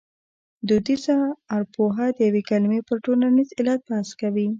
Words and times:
دودیزه 0.67 1.15
ارپوهه 1.57 2.05
د 2.15 2.17
یوې 2.27 2.41
کلمې 2.49 2.79
پر 2.87 2.97
ټولنیز 3.05 3.49
علت 3.59 3.79
بحث 3.89 4.09
کوي 4.21 4.47